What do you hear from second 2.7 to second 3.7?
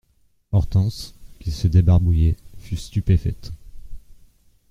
stupéfaite.